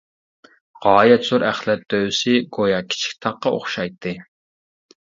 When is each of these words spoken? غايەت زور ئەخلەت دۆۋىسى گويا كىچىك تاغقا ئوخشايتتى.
غايەت 0.85 1.27
زور 1.27 1.45
ئەخلەت 1.49 1.85
دۆۋىسى 1.95 2.35
گويا 2.59 2.83
كىچىك 2.95 3.17
تاغقا 3.27 3.55
ئوخشايتتى. 3.57 4.19